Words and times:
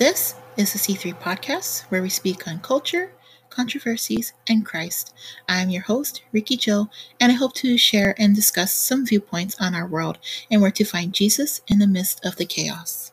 This 0.00 0.34
is 0.56 0.72
the 0.72 0.78
C3 0.78 1.12
podcast 1.20 1.82
where 1.90 2.00
we 2.00 2.08
speak 2.08 2.48
on 2.48 2.60
culture, 2.60 3.12
controversies, 3.50 4.32
and 4.48 4.64
Christ. 4.64 5.12
I 5.46 5.60
am 5.60 5.68
your 5.68 5.82
host, 5.82 6.22
Ricky 6.32 6.56
Joe, 6.56 6.88
and 7.20 7.30
I 7.30 7.34
hope 7.34 7.52
to 7.56 7.76
share 7.76 8.14
and 8.16 8.34
discuss 8.34 8.72
some 8.72 9.04
viewpoints 9.04 9.60
on 9.60 9.74
our 9.74 9.86
world 9.86 10.18
and 10.50 10.62
where 10.62 10.70
to 10.70 10.84
find 10.86 11.12
Jesus 11.12 11.60
in 11.68 11.80
the 11.80 11.86
midst 11.86 12.24
of 12.24 12.36
the 12.36 12.46
chaos. 12.46 13.12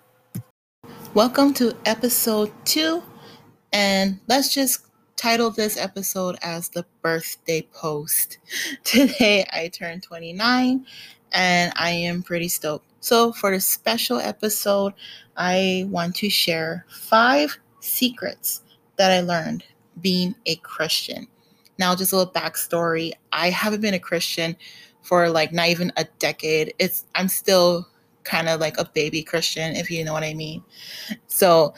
Welcome 1.13 1.54
to 1.55 1.75
episode 1.86 2.54
two, 2.63 3.04
and 3.73 4.21
let's 4.29 4.54
just 4.54 4.85
title 5.17 5.49
this 5.49 5.75
episode 5.75 6.38
as 6.41 6.69
the 6.69 6.85
birthday 7.01 7.67
post. 7.73 8.38
Today 8.85 9.46
I 9.51 9.68
turned 9.68 10.04
29 10.04 10.85
and 11.33 11.74
I 11.75 11.89
am 11.89 12.24
pretty 12.24 12.47
stoked. 12.47 12.86
So, 13.00 13.32
for 13.32 13.51
the 13.51 13.60
special 13.60 14.19
episode, 14.19 14.93
I 15.36 15.86
want 15.89 16.15
to 16.18 16.29
share 16.29 16.86
five 16.89 17.57
secrets 17.79 18.64
that 18.97 19.11
I 19.11 19.21
learned 19.21 19.64
being 20.01 20.36
a 20.46 20.55
Christian. 20.57 21.28
Now, 21.79 21.96
just 21.96 22.11
a 22.11 22.18
little 22.18 22.33
backstory 22.33 23.14
I 23.32 23.50
haven't 23.50 23.82
been 23.82 23.93
a 23.93 24.00
Christian 24.00 24.55
for 25.02 25.29
like 25.29 25.54
not 25.54 25.69
even 25.69 25.91
a 25.96 26.05
decade. 26.19 26.74
It's 26.79 27.05
I'm 27.15 27.28
still 27.28 27.88
kind 28.24 28.50
of 28.50 28.60
like 28.60 28.78
a 28.78 28.89
baby 28.93 29.24
Christian, 29.24 29.75
if 29.75 29.89
you 29.89 30.04
know 30.04 30.14
what 30.14 30.24
I 30.24 30.33
mean. 30.33 30.64
So, 31.27 31.74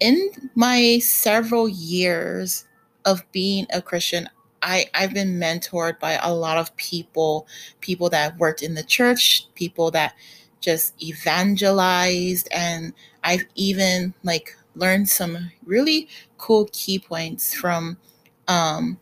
in 0.00 0.30
my 0.54 0.98
several 1.00 1.68
years 1.68 2.64
of 3.04 3.22
being 3.32 3.66
a 3.72 3.82
Christian, 3.82 4.28
I, 4.62 4.86
I've 4.94 5.14
been 5.14 5.38
mentored 5.38 5.98
by 5.98 6.18
a 6.22 6.32
lot 6.32 6.58
of 6.58 6.74
people, 6.76 7.46
people 7.80 8.08
that 8.10 8.38
worked 8.38 8.62
in 8.62 8.74
the 8.74 8.82
church, 8.82 9.46
people 9.54 9.90
that 9.92 10.14
just 10.60 11.00
evangelized, 11.02 12.48
and 12.50 12.92
I've 13.24 13.44
even 13.54 14.14
like 14.22 14.56
learned 14.74 15.08
some 15.08 15.50
really 15.64 16.08
cool 16.38 16.68
key 16.72 16.98
points 16.98 17.54
from 17.54 17.98
um, 18.46 18.98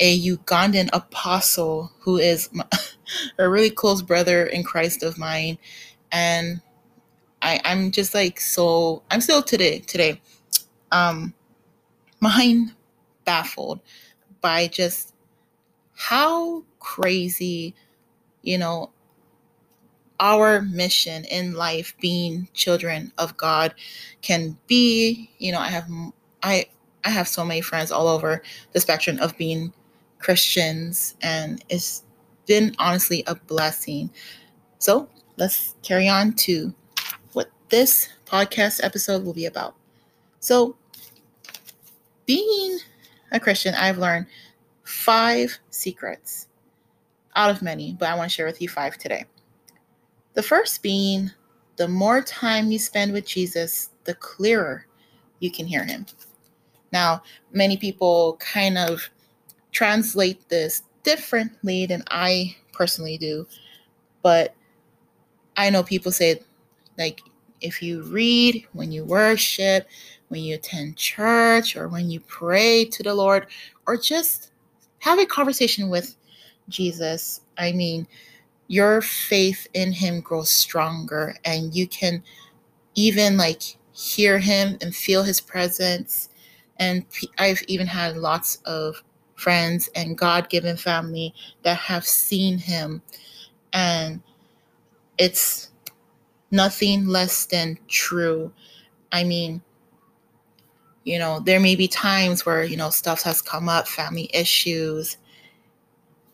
a 0.00 0.20
Ugandan 0.20 0.88
apostle 0.92 1.92
who 2.00 2.18
is 2.18 2.48
my, 2.52 2.64
a 3.38 3.48
really 3.48 3.70
close 3.70 4.02
brother 4.02 4.46
in 4.46 4.64
Christ 4.64 5.02
of 5.02 5.18
mine, 5.18 5.58
and 6.10 6.60
I, 7.42 7.60
I'm 7.64 7.90
just 7.90 8.14
like 8.14 8.40
so. 8.40 9.02
I'm 9.10 9.20
still 9.20 9.42
today 9.42 9.80
today, 9.80 10.20
um, 10.90 11.34
mind 12.20 12.74
baffled 13.24 13.80
by 14.40 14.66
just 14.68 15.14
how 15.94 16.64
crazy, 16.80 17.74
you 18.42 18.58
know, 18.58 18.90
our 20.20 20.62
mission 20.62 21.24
in 21.24 21.54
life 21.54 21.94
being 22.00 22.48
children 22.54 23.12
of 23.18 23.36
God 23.36 23.74
can 24.22 24.56
be. 24.66 25.30
You 25.38 25.52
know, 25.52 25.60
I 25.60 25.68
have 25.68 25.88
I 26.42 26.66
I 27.04 27.10
have 27.10 27.28
so 27.28 27.44
many 27.44 27.60
friends 27.60 27.90
all 27.90 28.08
over 28.08 28.42
the 28.72 28.80
spectrum 28.80 29.18
of 29.20 29.36
being 29.36 29.72
Christians 30.18 31.16
and 31.22 31.64
it's 31.68 32.04
been 32.46 32.74
honestly 32.78 33.24
a 33.26 33.34
blessing. 33.34 34.10
So, 34.78 35.08
let's 35.36 35.74
carry 35.82 36.08
on 36.08 36.32
to 36.34 36.74
what 37.32 37.50
this 37.68 38.08
podcast 38.26 38.82
episode 38.84 39.24
will 39.24 39.34
be 39.34 39.46
about. 39.46 39.74
So, 40.40 40.76
being 42.26 42.78
a 43.30 43.40
Christian, 43.40 43.74
I've 43.74 43.98
learned 43.98 44.26
five 44.84 45.58
secrets 45.70 46.48
out 47.34 47.50
of 47.50 47.62
many, 47.62 47.96
but 47.98 48.08
I 48.08 48.14
want 48.14 48.30
to 48.30 48.34
share 48.34 48.46
with 48.46 48.60
you 48.60 48.68
five 48.68 48.98
today. 48.98 49.24
The 50.34 50.42
first 50.42 50.82
being 50.82 51.30
the 51.76 51.88
more 51.88 52.22
time 52.22 52.70
you 52.70 52.78
spend 52.78 53.12
with 53.12 53.26
Jesus, 53.26 53.90
the 54.04 54.14
clearer 54.14 54.86
you 55.40 55.50
can 55.50 55.66
hear 55.66 55.84
him. 55.84 56.06
Now, 56.92 57.22
many 57.52 57.76
people 57.76 58.36
kind 58.38 58.78
of 58.78 59.08
translate 59.72 60.48
this 60.48 60.82
differently 61.02 61.86
than 61.86 62.04
I 62.10 62.56
personally 62.72 63.18
do, 63.18 63.46
but 64.22 64.54
I 65.56 65.70
know 65.70 65.82
people 65.82 66.12
say, 66.12 66.40
like, 66.98 67.20
if 67.60 67.82
you 67.82 68.02
read, 68.02 68.66
when 68.72 68.92
you 68.92 69.04
worship, 69.04 69.86
when 70.28 70.42
you 70.42 70.54
attend 70.54 70.96
church, 70.96 71.76
or 71.76 71.88
when 71.88 72.10
you 72.10 72.20
pray 72.20 72.84
to 72.86 73.02
the 73.02 73.14
Lord, 73.14 73.46
or 73.86 73.96
just 73.96 74.50
have 74.98 75.18
a 75.18 75.26
conversation 75.26 75.88
with 75.88 76.16
Jesus, 76.68 77.40
I 77.58 77.72
mean, 77.72 78.06
your 78.68 79.02
faith 79.02 79.66
in 79.74 79.92
him 79.92 80.20
grows 80.20 80.50
stronger 80.50 81.34
and 81.44 81.74
you 81.74 81.86
can 81.86 82.22
even 82.94 83.36
like 83.36 83.62
hear 83.92 84.38
him 84.38 84.76
and 84.80 84.94
feel 84.94 85.22
his 85.22 85.40
presence. 85.40 86.30
And 86.78 87.04
I've 87.38 87.62
even 87.68 87.86
had 87.86 88.16
lots 88.16 88.56
of 88.64 89.02
friends 89.34 89.88
and 89.94 90.16
God 90.16 90.48
given 90.48 90.76
family 90.76 91.34
that 91.62 91.76
have 91.78 92.06
seen 92.06 92.58
him. 92.58 93.02
And 93.72 94.22
it's 95.18 95.70
nothing 96.50 97.06
less 97.06 97.46
than 97.46 97.78
true. 97.88 98.52
I 99.10 99.24
mean, 99.24 99.62
you 101.04 101.18
know, 101.18 101.40
there 101.40 101.60
may 101.60 101.74
be 101.74 101.88
times 101.88 102.46
where, 102.46 102.64
you 102.64 102.76
know, 102.76 102.90
stuff 102.90 103.22
has 103.22 103.42
come 103.42 103.68
up, 103.68 103.88
family 103.88 104.30
issues, 104.32 105.16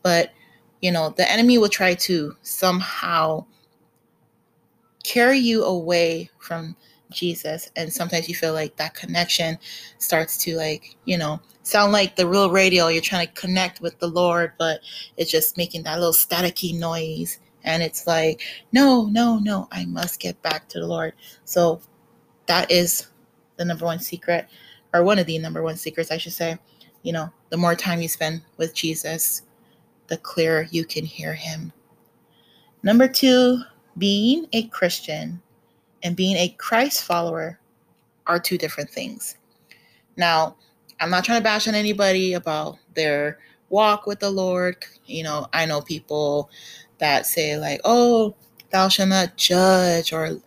but, 0.02 0.30
you 0.80 0.92
know, 0.92 1.10
the 1.16 1.30
enemy 1.30 1.58
will 1.58 1.68
try 1.68 1.94
to 1.94 2.36
somehow 2.42 3.44
carry 5.04 5.38
you 5.38 5.64
away 5.64 6.30
from 6.38 6.76
Jesus. 7.10 7.70
And 7.76 7.92
sometimes 7.92 8.28
you 8.28 8.34
feel 8.34 8.52
like 8.52 8.76
that 8.76 8.94
connection 8.94 9.58
starts 9.98 10.36
to, 10.38 10.56
like, 10.56 10.96
you 11.04 11.16
know, 11.16 11.40
sound 11.62 11.92
like 11.92 12.16
the 12.16 12.26
real 12.26 12.50
radio. 12.50 12.88
You're 12.88 13.02
trying 13.02 13.26
to 13.26 13.32
connect 13.32 13.80
with 13.80 13.98
the 13.98 14.08
Lord, 14.08 14.52
but 14.58 14.80
it's 15.16 15.30
just 15.30 15.56
making 15.56 15.84
that 15.84 15.98
little 15.98 16.12
staticky 16.12 16.78
noise. 16.78 17.38
And 17.64 17.82
it's 17.82 18.06
like, 18.06 18.42
no, 18.72 19.06
no, 19.06 19.38
no, 19.38 19.68
I 19.72 19.84
must 19.86 20.20
get 20.20 20.40
back 20.42 20.68
to 20.68 20.80
the 20.80 20.86
Lord. 20.86 21.14
So 21.44 21.80
that 22.46 22.70
is 22.70 23.08
the 23.56 23.64
number 23.64 23.84
one 23.84 23.98
secret, 23.98 24.46
or 24.94 25.02
one 25.02 25.18
of 25.18 25.26
the 25.26 25.38
number 25.38 25.62
one 25.62 25.76
secrets, 25.76 26.10
I 26.10 26.18
should 26.18 26.32
say. 26.32 26.58
You 27.02 27.12
know, 27.12 27.32
the 27.50 27.56
more 27.56 27.74
time 27.74 28.00
you 28.02 28.08
spend 28.08 28.42
with 28.56 28.74
Jesus, 28.74 29.42
the 30.08 30.16
clearer 30.16 30.66
you 30.70 30.84
can 30.84 31.04
hear 31.04 31.34
him. 31.34 31.72
Number 32.82 33.08
two, 33.08 33.60
being 33.96 34.46
a 34.52 34.68
Christian 34.68 35.40
and 36.02 36.16
being 36.16 36.36
a 36.36 36.54
Christ 36.58 37.04
follower 37.04 37.58
are 38.26 38.38
two 38.38 38.58
different 38.58 38.90
things. 38.90 39.36
Now, 40.16 40.56
I'm 41.00 41.10
not 41.10 41.24
trying 41.24 41.40
to 41.40 41.44
bash 41.44 41.68
on 41.68 41.74
anybody 41.74 42.34
about 42.34 42.78
their 42.94 43.38
walk 43.68 44.06
with 44.06 44.20
the 44.20 44.30
Lord. 44.30 44.76
You 45.06 45.22
know, 45.22 45.46
I 45.52 45.66
know 45.66 45.80
people 45.80 46.50
that 46.98 47.26
say, 47.26 47.56
like, 47.58 47.80
oh, 47.84 48.34
thou 48.70 48.88
shalt 48.88 49.08
not 49.08 49.36
judge, 49.36 50.12
or, 50.12 50.38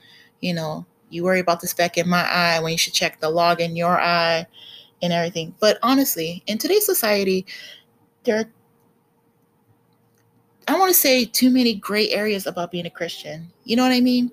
you 0.42 0.54
know, 0.54 0.86
you 1.10 1.24
worry 1.24 1.40
about 1.40 1.62
the 1.62 1.68
speck 1.68 1.98
in 1.98 2.08
my 2.08 2.24
eye 2.24 2.60
when 2.60 2.72
you 2.72 2.78
should 2.78 2.94
check 2.94 3.20
the 3.20 3.30
log 3.30 3.62
in 3.62 3.76
your 3.76 4.00
eye 4.00 4.46
and 5.02 5.14
everything. 5.14 5.54
But 5.60 5.78
honestly, 5.84 6.44
in 6.48 6.58
today's 6.58 6.86
society, 6.86 7.46
there 8.24 8.40
are, 8.40 8.46
to 10.92 11.00
say 11.00 11.26
too 11.26 11.50
many 11.50 11.76
gray 11.76 12.10
areas 12.10 12.48
about 12.48 12.72
being 12.72 12.86
a 12.86 12.90
Christian. 12.90 13.52
You 13.64 13.76
know 13.76 13.84
what 13.84 13.92
I 13.92 14.02
mean? 14.02 14.32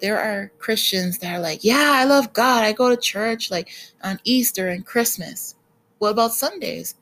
There 0.00 0.18
are 0.18 0.50
Christians 0.58 1.18
that 1.18 1.34
are 1.34 1.40
like, 1.40 1.62
yeah, 1.62 1.92
I 1.94 2.04
love 2.04 2.32
God. 2.32 2.64
I 2.64 2.72
go 2.72 2.88
to 2.88 2.96
church 2.96 3.50
like 3.50 3.70
on 4.02 4.18
Easter 4.24 4.68
and 4.68 4.84
Christmas. 4.84 5.56
What 5.98 6.10
about 6.10 6.32
Sundays? 6.32 6.94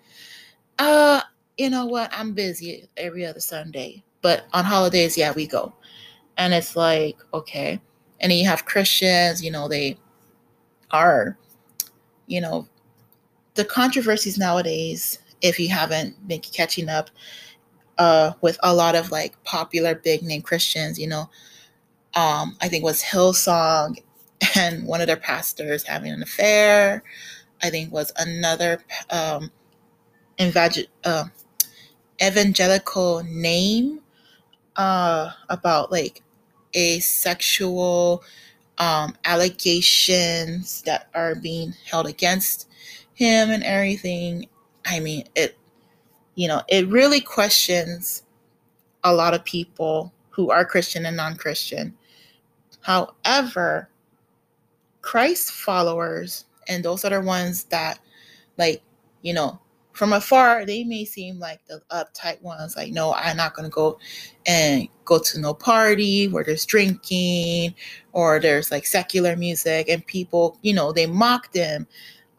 Uh, 0.78 1.20
you 1.56 1.70
know 1.70 1.86
what? 1.86 2.10
I'm 2.12 2.32
busy 2.32 2.88
every 2.96 3.24
other 3.24 3.40
Sunday. 3.40 4.02
But 4.20 4.46
on 4.52 4.64
holidays, 4.64 5.16
yeah, 5.16 5.32
we 5.32 5.46
go. 5.46 5.72
And 6.36 6.52
it's 6.52 6.74
like, 6.74 7.16
okay 7.32 7.80
and 8.20 8.30
then 8.30 8.38
you 8.38 8.46
have 8.46 8.64
Christians, 8.64 9.42
you 9.42 9.50
know, 9.50 9.68
they 9.68 9.96
are, 10.90 11.36
you 12.26 12.40
know, 12.40 12.66
the 13.54 13.64
controversies 13.64 14.38
nowadays, 14.38 15.18
if 15.40 15.58
you 15.58 15.68
haven't 15.68 16.26
been 16.26 16.40
catching 16.40 16.88
up 16.88 17.10
uh, 17.98 18.32
with 18.40 18.58
a 18.62 18.74
lot 18.74 18.94
of 18.94 19.10
like 19.10 19.42
popular 19.44 19.94
big 19.94 20.22
name 20.22 20.42
Christians, 20.42 20.98
you 20.98 21.08
know, 21.08 21.30
um, 22.14 22.56
I 22.60 22.68
think 22.68 22.84
was 22.84 23.02
Hillsong 23.02 23.98
and 24.56 24.86
one 24.86 25.00
of 25.00 25.06
their 25.06 25.16
pastors 25.16 25.84
having 25.84 26.12
an 26.12 26.22
affair. 26.22 27.02
I 27.62 27.70
think 27.70 27.92
was 27.92 28.12
another 28.18 28.82
um, 29.10 29.50
evangel- 30.40 30.84
uh, 31.04 31.26
evangelical 32.22 33.22
name 33.24 34.00
uh, 34.76 35.32
about 35.50 35.92
like 35.92 36.22
a 36.74 37.00
sexual 37.00 38.24
um, 38.78 39.16
allegations 39.26 40.82
that 40.84 41.08
are 41.14 41.36
being 41.36 41.74
held 41.90 42.06
against 42.08 42.68
him 43.14 43.50
and 43.50 43.64
everything. 43.64 44.48
I 44.86 45.00
mean, 45.00 45.26
it, 45.36 45.57
you 46.38 46.46
know, 46.46 46.62
it 46.68 46.86
really 46.86 47.20
questions 47.20 48.22
a 49.02 49.12
lot 49.12 49.34
of 49.34 49.44
people 49.44 50.14
who 50.30 50.52
are 50.52 50.64
Christian 50.64 51.04
and 51.04 51.16
non 51.16 51.34
Christian. 51.34 51.92
However, 52.80 53.90
Christ 55.02 55.50
followers, 55.50 56.44
and 56.68 56.84
those 56.84 57.04
are 57.04 57.10
the 57.10 57.20
ones 57.20 57.64
that, 57.64 57.98
like, 58.56 58.82
you 59.22 59.34
know, 59.34 59.58
from 59.90 60.12
afar, 60.12 60.64
they 60.64 60.84
may 60.84 61.04
seem 61.04 61.40
like 61.40 61.58
the 61.66 61.82
uptight 61.90 62.40
ones, 62.40 62.76
like, 62.76 62.92
no, 62.92 63.14
I'm 63.14 63.36
not 63.36 63.54
going 63.54 63.68
to 63.68 63.74
go 63.74 63.98
and 64.46 64.86
go 65.06 65.18
to 65.18 65.40
no 65.40 65.52
party 65.52 66.28
where 66.28 66.44
there's 66.44 66.64
drinking 66.64 67.74
or 68.12 68.38
there's 68.38 68.70
like 68.70 68.86
secular 68.86 69.34
music, 69.34 69.88
and 69.88 70.06
people, 70.06 70.56
you 70.62 70.72
know, 70.72 70.92
they 70.92 71.06
mock 71.06 71.50
them 71.50 71.88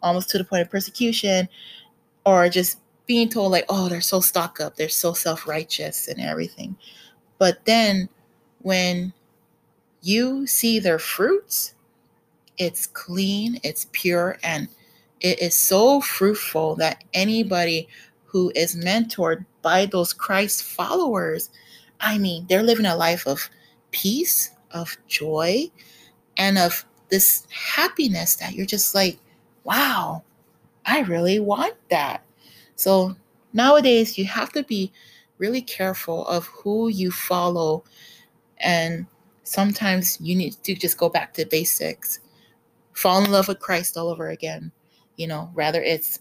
almost 0.01 0.29
to 0.29 0.37
the 0.37 0.45
point 0.45 0.61
of 0.61 0.71
persecution 0.71 1.49
or 2.23 2.47
just 2.47 2.79
being 3.09 3.27
told, 3.27 3.51
like, 3.51 3.65
oh, 3.69 3.89
they're 3.89 4.01
so 4.01 4.21
stuck 4.21 4.61
up, 4.61 4.75
they're 4.75 4.87
so 4.87 5.13
self 5.13 5.47
righteous 5.47 6.07
and 6.07 6.21
everything. 6.21 6.77
But 7.39 7.65
then 7.65 8.07
when 8.61 9.13
you 10.03 10.45
see 10.45 10.77
their 10.79 10.99
fruits, 10.99 11.73
it's 12.59 12.85
clean, 12.85 13.59
it's 13.63 13.87
pure, 13.93 14.37
and 14.43 14.67
it 15.21 15.41
is 15.41 15.55
so 15.55 16.01
fruitful 16.01 16.75
that 16.75 17.03
anybody 17.15 17.87
who 18.25 18.51
is 18.55 18.75
mentored 18.75 19.43
by 19.63 19.87
those 19.87 20.13
Christ 20.13 20.61
followers, 20.61 21.49
I 21.99 22.19
mean, 22.19 22.45
they're 22.47 22.61
living 22.61 22.85
a 22.85 22.95
life 22.95 23.25
of 23.25 23.49
peace, 23.89 24.51
of 24.69 24.95
joy, 25.07 25.71
and 26.37 26.59
of 26.59 26.85
this 27.09 27.47
happiness 27.49 28.35
that 28.35 28.53
you're 28.53 28.67
just 28.67 28.93
like, 28.93 29.17
wow, 29.63 30.23
I 30.85 30.99
really 31.01 31.39
want 31.39 31.73
that. 31.89 32.23
So 32.79 33.15
nowadays, 33.53 34.17
you 34.17 34.25
have 34.25 34.51
to 34.53 34.63
be 34.63 34.91
really 35.37 35.61
careful 35.61 36.25
of 36.27 36.47
who 36.47 36.89
you 36.89 37.11
follow. 37.11 37.83
And 38.57 39.05
sometimes 39.43 40.17
you 40.21 40.35
need 40.35 40.55
to 40.63 40.75
just 40.75 40.97
go 40.97 41.09
back 41.09 41.33
to 41.35 41.45
basics, 41.45 42.19
fall 42.93 43.23
in 43.23 43.31
love 43.31 43.47
with 43.47 43.59
Christ 43.59 43.97
all 43.97 44.09
over 44.09 44.29
again 44.29 44.71
you 45.19 45.27
know, 45.27 45.51
rather 45.53 45.83
it's 45.83 46.19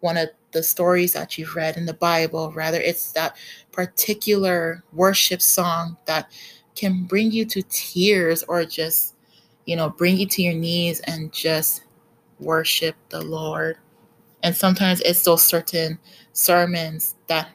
one 0.00 0.18
of 0.18 0.28
the 0.52 0.62
stories 0.62 1.14
that 1.14 1.38
you've 1.38 1.56
read 1.56 1.78
in 1.78 1.86
the 1.86 1.94
Bible, 1.94 2.52
rather 2.52 2.78
it's 2.78 3.10
that 3.12 3.36
particular 3.72 4.84
worship 4.92 5.40
song 5.40 5.96
that 6.04 6.30
can 6.76 7.04
bring 7.04 7.32
you 7.32 7.46
to 7.46 7.62
tears 7.70 8.42
or 8.42 8.62
just, 8.66 9.14
you 9.64 9.76
know, 9.76 9.88
bring 9.88 10.18
you 10.18 10.26
to 10.26 10.42
your 10.42 10.52
knees 10.52 11.00
and 11.00 11.32
just 11.32 11.84
worship 12.38 12.94
the 13.08 13.22
Lord. 13.22 13.78
And 14.44 14.54
sometimes 14.54 15.00
it's 15.00 15.24
those 15.24 15.42
certain 15.42 15.98
sermons 16.34 17.16
that 17.28 17.48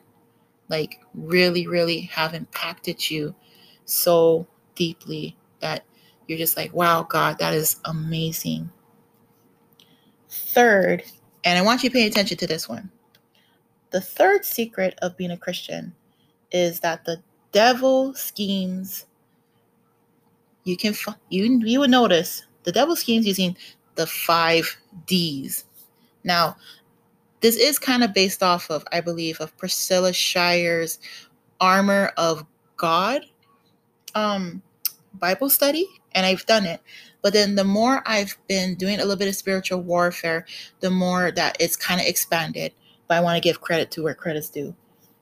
like 0.70 1.00
really, 1.14 1.68
really 1.68 2.02
have 2.02 2.34
impacted 2.34 3.10
you 3.10 3.36
so 3.86 4.48
deeply 4.74 5.38
that 5.62 5.86
you're 6.28 6.38
just 6.38 6.58
like, 6.58 6.74
wow, 6.74 7.04
God, 7.04 7.38
that 7.38 7.54
is 7.54 7.78
amazing. 7.86 8.72
Third, 10.30 11.04
and 11.44 11.60
I 11.60 11.62
want 11.62 11.84
you 11.84 11.90
to 11.90 11.94
pay 11.94 12.08
attention 12.08 12.38
to 12.38 12.48
this 12.48 12.68
one. 12.68 12.90
The 13.92 14.02
third 14.02 14.44
secret 14.44 14.98
of 15.04 15.16
being 15.16 15.32
a 15.32 15.38
Christian 15.38 15.94
is 16.52 16.80
that 16.80 17.06
the 17.06 17.22
devil 17.52 18.16
schemes. 18.16 19.06
You 20.64 20.76
can 20.76 20.96
you 21.30 21.62
you 21.64 21.80
would 21.80 21.90
notice 21.92 22.46
the 22.64 22.72
devil 22.72 22.96
schemes 22.96 23.28
using 23.28 23.56
the 23.96 24.08
five 24.08 24.76
D's. 25.06 25.66
Now, 26.24 26.58
this 27.42 27.56
is 27.56 27.80
kind 27.80 28.04
of 28.04 28.14
based 28.14 28.44
off 28.44 28.70
of, 28.70 28.84
I 28.92 29.02
believe, 29.02 29.40
of 29.40 29.56
Priscilla 29.58 30.12
Shirer's 30.12 31.00
Armor 31.60 32.12
of 32.18 32.46
God 32.78 33.26
um, 34.16 34.62
Bible 35.14 35.50
study, 35.50 35.88
and 36.14 36.26
I've 36.26 36.46
done 36.46 36.66
it. 36.66 36.82
But 37.22 37.34
then 37.34 37.56
the 37.56 37.64
more 37.64 38.02
I've 38.06 38.38
been 38.48 38.76
doing 38.76 38.96
a 38.96 39.02
little 39.02 39.18
bit 39.18 39.28
of 39.28 39.36
spiritual 39.36 39.82
warfare, 39.82 40.46
the 40.80 40.90
more 40.90 41.32
that 41.32 41.58
it's 41.60 41.76
kind 41.76 42.00
of 42.00 42.08
expanded. 42.08 42.74
But 43.08 43.18
I 43.18 43.22
want 43.22 43.36
to 43.36 43.42
give 43.42 43.62
credit 43.62 43.92
to 43.92 44.04
where 44.04 44.14
credit's 44.14 44.50
due. 44.50 44.76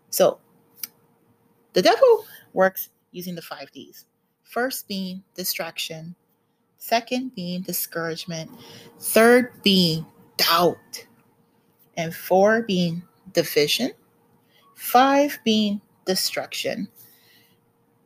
So 0.09 0.39
the 1.73 1.81
devil 1.81 2.25
works 2.53 2.89
using 3.11 3.35
the 3.35 3.41
five 3.41 3.71
D's. 3.71 4.05
First 4.43 4.87
being 4.87 5.23
distraction, 5.35 6.15
second 6.77 7.33
being 7.35 7.61
discouragement, 7.61 8.51
third 8.99 9.51
being 9.63 10.05
doubt, 10.37 11.05
and 11.97 12.15
four 12.15 12.61
being 12.61 13.03
division, 13.33 13.91
five 14.75 15.37
being 15.43 15.81
destruction. 16.05 16.87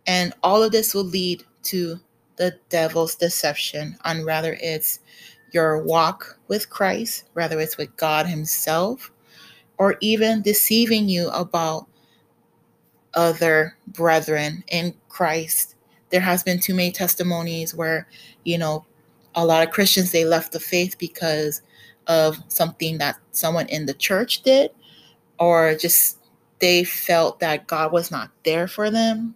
And 0.07 0.33
all 0.41 0.63
of 0.63 0.71
this 0.71 0.93
will 0.93 1.03
lead 1.03 1.43
to 1.63 1.99
the 2.37 2.57
devil's 2.69 3.15
deception 3.15 3.97
on 4.03 4.25
whether 4.25 4.57
it's 4.61 4.99
your 5.51 5.83
walk 5.83 6.39
with 6.47 6.69
Christ, 6.69 7.25
whether 7.33 7.59
it's 7.59 7.77
with 7.77 7.95
God 7.97 8.25
Himself, 8.25 9.11
or 9.77 9.97
even 10.01 10.41
deceiving 10.41 11.07
you 11.09 11.29
about 11.29 11.87
other 13.13 13.77
brethren 13.87 14.63
in 14.69 14.95
Christ. 15.09 15.75
There 16.09 16.21
has 16.21 16.43
been 16.43 16.59
too 16.59 16.73
many 16.73 16.91
testimonies 16.91 17.75
where, 17.75 18.07
you 18.43 18.57
know, 18.57 18.85
a 19.35 19.45
lot 19.45 19.65
of 19.65 19.73
Christians 19.73 20.11
they 20.11 20.25
left 20.25 20.51
the 20.51 20.59
faith 20.59 20.97
because 20.97 21.61
of 22.07 22.37
something 22.47 22.97
that 22.97 23.17
someone 23.31 23.67
in 23.67 23.85
the 23.85 23.93
church 23.93 24.41
did 24.41 24.71
or 25.39 25.75
just 25.75 26.19
they 26.59 26.83
felt 26.83 27.39
that 27.39 27.67
God 27.67 27.91
was 27.91 28.11
not 28.11 28.29
there 28.43 28.67
for 28.67 28.89
them. 28.91 29.35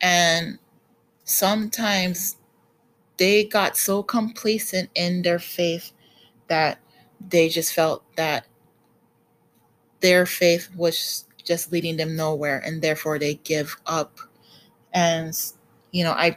And 0.00 0.58
sometimes 1.24 2.36
they 3.16 3.44
got 3.44 3.76
so 3.76 4.02
complacent 4.02 4.90
in 4.94 5.22
their 5.22 5.38
faith 5.38 5.92
that 6.48 6.78
they 7.28 7.48
just 7.48 7.72
felt 7.72 8.04
that 8.16 8.46
their 10.00 10.26
faith 10.26 10.68
was 10.76 11.24
just 11.44 11.72
leading 11.72 11.96
them 11.96 12.16
nowhere 12.16 12.58
and 12.64 12.82
therefore 12.82 13.18
they 13.18 13.34
give 13.36 13.76
up 13.86 14.18
and 14.92 15.52
you 15.92 16.04
know 16.04 16.12
i 16.12 16.36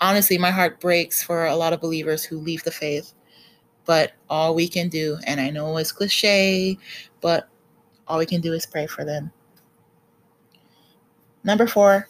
honestly 0.00 0.38
my 0.38 0.50
heart 0.50 0.80
breaks 0.80 1.22
for 1.22 1.46
a 1.46 1.56
lot 1.56 1.72
of 1.72 1.80
believers 1.80 2.22
who 2.22 2.38
leave 2.38 2.62
the 2.64 2.70
faith 2.70 3.14
but 3.86 4.12
all 4.28 4.54
we 4.54 4.68
can 4.68 4.88
do 4.88 5.18
and 5.26 5.40
i 5.40 5.50
know 5.50 5.76
it's 5.76 5.92
cliche 5.92 6.78
but 7.20 7.48
all 8.06 8.18
we 8.18 8.26
can 8.26 8.40
do 8.40 8.52
is 8.52 8.66
pray 8.66 8.86
for 8.86 9.04
them 9.04 9.30
number 11.44 11.66
four 11.66 12.06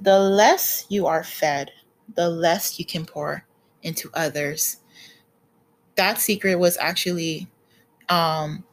the 0.00 0.18
less 0.18 0.86
you 0.88 1.06
are 1.06 1.22
fed, 1.22 1.70
the 2.14 2.28
less 2.28 2.78
you 2.78 2.84
can 2.84 3.04
pour 3.04 3.44
into 3.82 4.10
others. 4.14 4.78
That 5.96 6.18
secret 6.18 6.56
was 6.56 6.78
actually 6.78 7.48
um, 8.08 8.64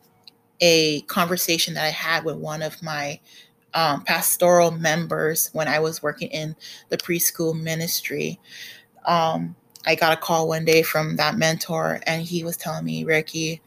a 0.61 1.01
conversation 1.01 1.73
that 1.73 1.83
I 1.83 1.89
had 1.89 2.23
with 2.23 2.37
one 2.37 2.61
of 2.61 2.81
my 2.81 3.19
um, 3.73 4.03
pastoral 4.03 4.71
members 4.71 5.49
when 5.53 5.67
I 5.67 5.79
was 5.79 6.01
working 6.01 6.29
in 6.29 6.55
the 6.89 6.97
preschool 6.97 7.59
ministry. 7.59 8.39
Um, 9.05 9.55
I 9.87 9.95
got 9.95 10.11
a 10.11 10.17
call 10.17 10.49
one 10.49 10.65
day 10.65 10.83
from 10.83 11.15
that 11.15 11.37
mentor, 11.37 12.01
and 12.05 12.21
he 12.21 12.43
was 12.43 12.57
telling 12.57 12.83
me, 12.83 13.05
Ricky, 13.05 13.61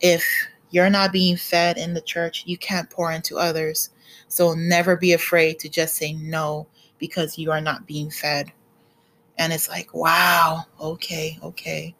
if 0.00 0.22
you're 0.70 0.90
not 0.90 1.12
being 1.12 1.36
fed 1.36 1.78
in 1.78 1.94
the 1.94 2.02
church, 2.02 2.44
you 2.46 2.58
can't 2.58 2.90
pour 2.90 3.10
into 3.10 3.38
others. 3.38 3.88
So 4.28 4.52
never 4.52 4.96
be 4.96 5.14
afraid 5.14 5.58
to 5.60 5.70
just 5.70 5.94
say 5.94 6.12
no 6.12 6.66
because 6.98 7.38
you 7.38 7.50
are 7.50 7.60
not 7.60 7.86
being 7.86 8.10
fed. 8.10 8.52
And 9.38 9.50
it's 9.50 9.70
like, 9.70 9.94
wow, 9.94 10.60
okay, 10.78 11.38
okay. 11.42 11.94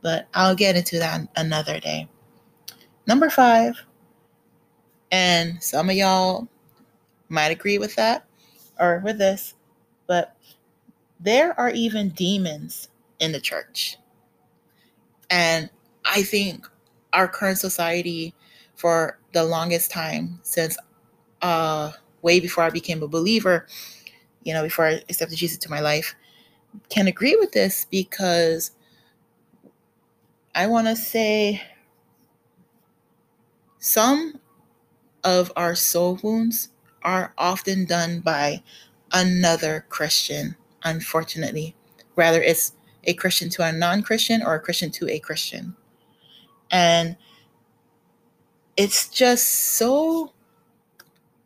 But 0.00 0.28
I'll 0.32 0.54
get 0.54 0.76
into 0.76 1.00
that 1.00 1.26
another 1.34 1.80
day. 1.80 2.08
Number 3.08 3.30
five, 3.30 3.74
and 5.10 5.60
some 5.60 5.90
of 5.90 5.96
y'all 5.96 6.46
might 7.28 7.50
agree 7.50 7.78
with 7.78 7.96
that 7.96 8.26
or 8.78 9.02
with 9.04 9.18
this, 9.18 9.54
but 10.06 10.36
there 11.20 11.58
are 11.58 11.70
even 11.70 12.10
demons 12.10 12.88
in 13.18 13.32
the 13.32 13.40
church. 13.40 13.96
And 15.30 15.70
I 16.04 16.22
think 16.22 16.68
our 17.12 17.28
current 17.28 17.58
society, 17.58 18.34
for 18.74 19.18
the 19.32 19.44
longest 19.44 19.90
time, 19.90 20.38
since 20.42 20.76
uh, 21.42 21.92
way 22.22 22.40
before 22.40 22.64
I 22.64 22.70
became 22.70 23.02
a 23.02 23.08
believer, 23.08 23.66
you 24.44 24.52
know, 24.52 24.62
before 24.62 24.86
I 24.86 25.02
accepted 25.08 25.38
Jesus 25.38 25.58
to 25.58 25.70
my 25.70 25.80
life, 25.80 26.14
can 26.88 27.06
agree 27.06 27.36
with 27.36 27.52
this 27.52 27.86
because 27.90 28.70
I 30.54 30.66
want 30.66 30.86
to 30.86 30.96
say 30.96 31.62
some 33.78 34.40
of 35.24 35.52
our 35.56 35.74
soul 35.74 36.18
wounds 36.22 36.70
are 37.02 37.32
often 37.36 37.84
done 37.84 38.20
by 38.20 38.62
another 39.12 39.84
Christian, 39.88 40.56
unfortunately. 40.86 41.74
Rather, 42.14 42.40
it's 42.40 42.72
a 43.04 43.12
Christian 43.14 43.50
to 43.50 43.62
a 43.62 43.72
non 43.72 44.02
Christian 44.02 44.42
or 44.42 44.54
a 44.54 44.60
Christian 44.60 44.90
to 44.92 45.08
a 45.08 45.18
Christian. 45.18 45.76
And 46.70 47.16
it's 48.76 49.08
just 49.08 49.76
so 49.76 50.32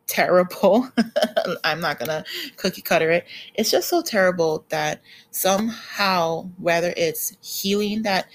terrible. 0.07 0.89
I'm 1.63 1.81
not 1.81 1.99
gonna 1.99 2.23
cookie 2.57 2.81
cutter 2.81 3.11
it. 3.11 3.25
It's 3.55 3.71
just 3.71 3.89
so 3.89 4.01
terrible 4.01 4.65
that 4.69 5.01
somehow, 5.31 6.49
whether 6.57 6.93
it's 6.97 7.37
healing 7.41 8.03
that 8.03 8.27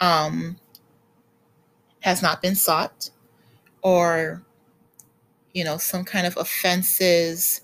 um, 0.00 0.56
has 2.00 2.22
not 2.22 2.42
been 2.42 2.54
sought, 2.54 3.10
or 3.82 4.42
you 5.52 5.64
know, 5.64 5.76
some 5.76 6.04
kind 6.04 6.26
of 6.26 6.36
offenses 6.36 7.62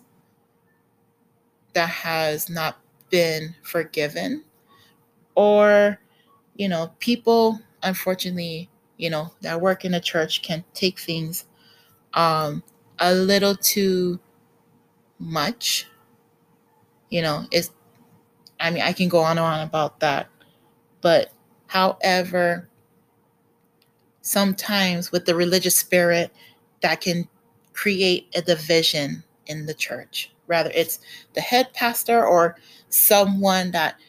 that 1.75 1.89
has 1.89 2.49
not 2.49 2.79
been 3.11 3.55
forgiven, 3.63 4.45
or 5.35 6.01
you 6.57 6.69
know, 6.69 6.93
people 6.99 7.61
unfortunately, 7.83 8.71
you 8.97 9.11
know, 9.11 9.33
that 9.43 9.61
work 9.61 9.85
in 9.85 9.93
the 9.93 10.01
church 10.01 10.43
can 10.43 10.65
take 10.75 10.99
things 10.99 11.47
um, 12.15 12.63
a 12.99 13.15
little 13.15 13.55
too 13.55 14.19
much. 15.19 15.87
You 17.11 17.23
know, 17.23 17.47
it's, 17.51 17.71
I 18.61 18.71
mean, 18.71 18.83
I 18.83 18.93
can 18.93 19.09
go 19.09 19.21
on 19.21 19.33
and 19.33 19.41
on 19.41 19.61
about 19.61 20.01
that. 20.01 20.29
But 21.01 21.33
however, 21.67 22.69
sometimes 24.23 25.13
with 25.13 25.25
the 25.25 25.35
religious 25.35 25.77
spirit, 25.77 26.33
that 26.83 27.01
can 27.01 27.29
create 27.73 28.29
a 28.35 28.43
division 28.43 29.25
in 29.47 29.67
the 29.67 29.75
church. 29.75 30.33
Rather, 30.49 30.73
it's 30.75 31.01
the 31.35 31.41
head 31.43 31.73
pastor 31.75 32.27
or 32.27 32.57
someone 32.91 33.71
that 33.73 34.01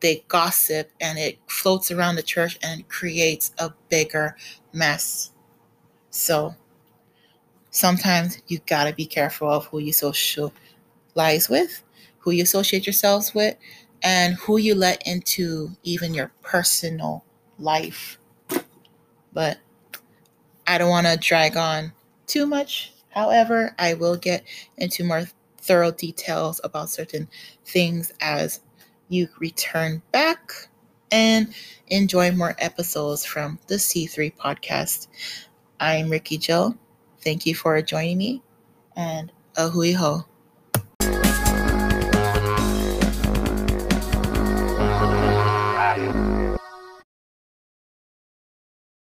they 0.00 0.24
gossip 0.28 0.90
and 1.00 1.18
it 1.18 1.38
floats 1.48 1.90
around 1.90 2.16
the 2.16 2.22
church 2.22 2.58
and 2.62 2.88
creates 2.88 3.52
a 3.58 3.72
bigger 3.90 4.36
mess. 4.72 5.32
So 6.10 6.54
sometimes 7.70 8.42
you 8.48 8.60
gotta 8.66 8.92
be 8.94 9.06
careful 9.06 9.50
of 9.50 9.66
who 9.66 9.78
you 9.78 9.92
socialize 9.92 10.52
with, 11.48 11.82
who 12.18 12.30
you 12.30 12.42
associate 12.42 12.86
yourselves 12.86 13.34
with, 13.34 13.56
and 14.02 14.34
who 14.34 14.56
you 14.58 14.74
let 14.74 15.06
into 15.06 15.70
even 15.82 16.14
your 16.14 16.32
personal 16.42 17.24
life. 17.58 18.18
But 19.32 19.58
I 20.66 20.78
don't 20.78 20.90
want 20.90 21.06
to 21.06 21.16
drag 21.16 21.56
on 21.56 21.92
too 22.26 22.46
much. 22.46 22.92
However, 23.10 23.74
I 23.78 23.94
will 23.94 24.16
get 24.16 24.44
into 24.76 25.04
more 25.04 25.24
thorough 25.60 25.92
details 25.92 26.60
about 26.64 26.90
certain 26.90 27.28
things 27.64 28.12
as 28.20 28.60
you 29.08 29.28
return 29.38 30.02
back 30.12 30.52
and 31.12 31.52
enjoy 31.88 32.30
more 32.32 32.54
episodes 32.58 33.24
from 33.24 33.58
the 33.66 33.74
C3 33.76 34.34
podcast. 34.36 35.08
I'm 35.80 36.10
Ricky 36.10 36.38
Joe. 36.38 36.76
Thank 37.22 37.46
you 37.46 37.54
for 37.54 37.80
joining 37.82 38.18
me 38.18 38.42
and 38.96 39.32
a 39.56 39.68
hui 39.68 39.92
ho. 39.92 40.26